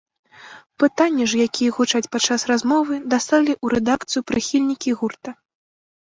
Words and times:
Пытанні 0.83 1.25
ж, 1.33 1.41
якія 1.49 1.73
гучаць 1.75 2.07
падчас 2.15 2.45
размовы, 2.51 2.97
даслалі 3.13 3.53
ў 3.55 3.67
рэдакцыю 3.75 4.21
прыхільнікі 4.31 4.95
гурта. 5.03 5.29